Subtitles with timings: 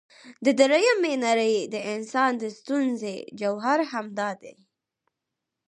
[0.45, 4.55] د درېمې نړۍ د انسان د ستونزې جوهر همدا دی.